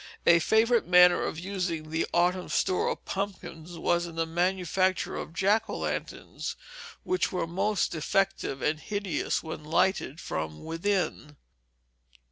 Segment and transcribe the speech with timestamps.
[0.25, 5.31] A favorite manner of using the autumn store of pumpkins was in the manufacture of
[5.31, 6.55] Jack o' lanterns,
[7.03, 11.37] which were most effective and hideous when lighted from within.